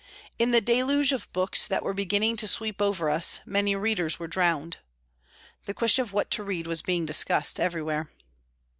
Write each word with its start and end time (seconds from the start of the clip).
In 0.39 0.49
the 0.49 0.61
deluge 0.61 1.11
of 1.11 1.31
books 1.31 1.67
that 1.67 1.83
were 1.83 1.93
beginning 1.93 2.35
to 2.37 2.47
sweep 2.47 2.81
over 2.81 3.07
us 3.07 3.39
many 3.45 3.75
readers 3.75 4.17
were 4.17 4.25
drowned. 4.27 4.77
The 5.65 5.75
question 5.75 6.01
of 6.01 6.11
what 6.11 6.31
to 6.31 6.43
read 6.43 6.65
was 6.65 6.81
being 6.81 7.05
discussed 7.05 7.59
everywhere. 7.59 8.09